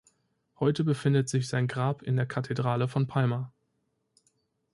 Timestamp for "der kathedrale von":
2.15-3.05